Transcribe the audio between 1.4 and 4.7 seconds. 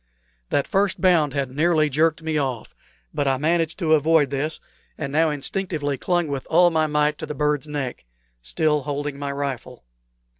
nearly jerked me off; but I managed to avoid this